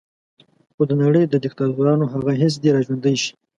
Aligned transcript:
خو 0.73 0.81
د 0.89 0.91
نړۍ 1.03 1.23
د 1.27 1.35
دیکتاتورانو 1.43 2.05
هغه 2.13 2.31
حس 2.41 2.53
دې 2.61 2.69
را 2.75 2.81
ژوندی 2.85 3.15
شي. 3.21 3.31